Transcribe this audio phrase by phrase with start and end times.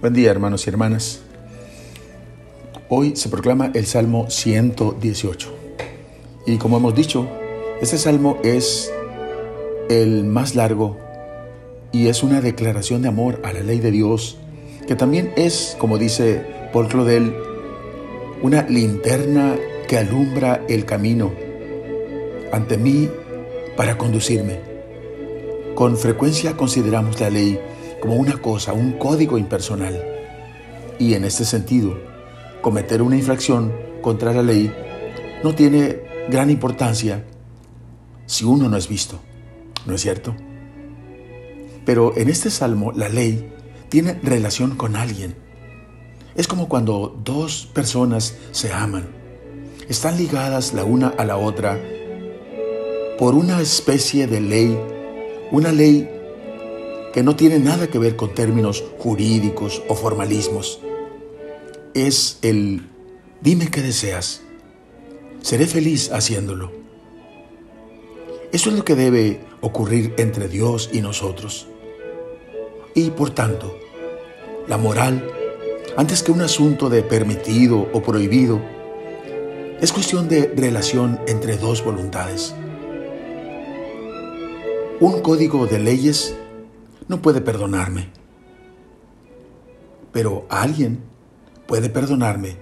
[0.00, 1.20] Buen día hermanos y hermanas.
[2.88, 5.54] Hoy se proclama el Salmo 118.
[6.46, 7.28] Y como hemos dicho,
[7.82, 8.90] este salmo es
[9.90, 10.96] el más largo
[11.92, 14.38] y es una declaración de amor a la ley de Dios,
[14.88, 17.34] que también es, como dice Paul Claudel,
[18.40, 19.56] una linterna
[19.86, 21.30] que alumbra el camino
[22.52, 23.10] ante mí
[23.76, 24.60] para conducirme.
[25.74, 27.60] Con frecuencia consideramos la ley
[28.00, 30.02] como una cosa, un código impersonal.
[30.98, 31.98] Y en este sentido,
[32.62, 34.72] cometer una infracción contra la ley
[35.42, 37.24] no tiene gran importancia
[38.26, 39.20] si uno no es visto,
[39.86, 40.34] ¿no es cierto?
[41.84, 43.52] Pero en este salmo la ley
[43.88, 45.34] tiene relación con alguien.
[46.34, 49.08] Es como cuando dos personas se aman.
[49.88, 51.80] Están ligadas la una a la otra
[53.18, 54.78] por una especie de ley,
[55.50, 56.08] una ley
[57.12, 60.80] que no tiene nada que ver con términos jurídicos o formalismos.
[61.94, 62.88] Es el
[63.40, 64.42] dime qué deseas.
[65.42, 66.70] Seré feliz haciéndolo.
[68.52, 71.68] Eso es lo que debe ocurrir entre Dios y nosotros.
[72.94, 73.76] Y por tanto,
[74.68, 75.28] la moral,
[75.96, 78.60] antes que un asunto de permitido o prohibido,
[79.80, 82.54] es cuestión de relación entre dos voluntades.
[85.00, 86.36] Un código de leyes
[87.10, 88.08] no puede perdonarme.
[90.12, 91.00] Pero alguien
[91.66, 92.56] puede perdonarme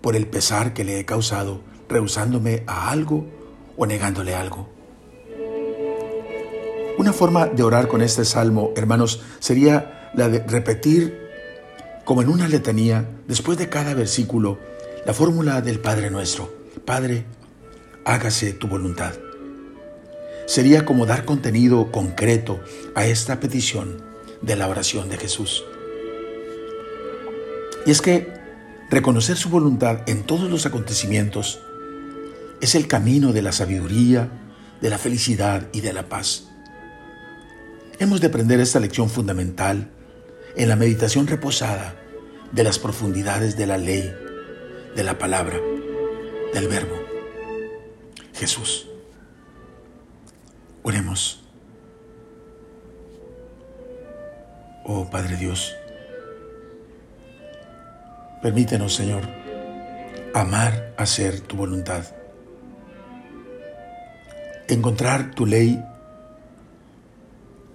[0.00, 3.26] por el pesar que le he causado rehusándome a algo
[3.76, 4.68] o negándole algo.
[6.98, 11.28] Una forma de orar con este salmo, hermanos, sería la de repetir
[12.04, 14.58] como en una letanía, después de cada versículo,
[15.04, 16.48] la fórmula del Padre nuestro.
[16.84, 17.24] Padre,
[18.04, 19.14] hágase tu voluntad
[20.50, 22.58] sería como dar contenido concreto
[22.96, 24.02] a esta petición
[24.42, 25.62] de la oración de Jesús.
[27.86, 28.34] Y es que
[28.90, 31.60] reconocer su voluntad en todos los acontecimientos
[32.60, 34.28] es el camino de la sabiduría,
[34.80, 36.48] de la felicidad y de la paz.
[38.00, 39.92] Hemos de aprender esta lección fundamental
[40.56, 41.94] en la meditación reposada
[42.50, 44.12] de las profundidades de la ley,
[44.96, 45.60] de la palabra,
[46.52, 46.96] del verbo.
[48.34, 48.89] Jesús.
[50.82, 51.42] Oremos.
[54.84, 55.76] Oh Padre Dios,
[58.42, 59.22] permítenos, Señor,
[60.34, 62.04] amar, hacer tu voluntad,
[64.68, 65.84] encontrar tu ley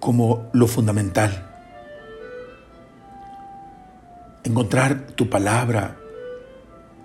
[0.00, 1.48] como lo fundamental,
[4.44, 5.96] encontrar tu palabra,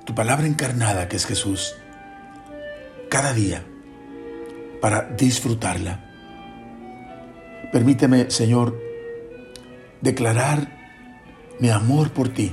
[0.05, 1.75] tu palabra encarnada que es Jesús,
[3.07, 3.63] cada día
[4.81, 6.03] para disfrutarla.
[7.71, 8.77] Permíteme, Señor,
[10.01, 10.81] declarar
[11.59, 12.51] mi amor por ti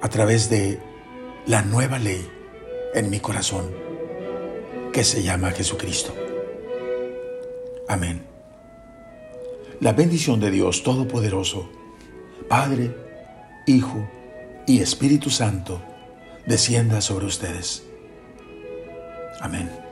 [0.00, 0.78] a través de
[1.46, 2.24] la nueva ley
[2.94, 3.70] en mi corazón
[4.92, 6.14] que se llama Jesucristo.
[7.88, 8.22] Amén.
[9.80, 11.70] La bendición de Dios Todopoderoso,
[12.48, 12.94] Padre,
[13.66, 14.08] Hijo
[14.66, 15.80] y Espíritu Santo,
[16.46, 17.84] descienda sobre ustedes.
[19.40, 19.87] Amén.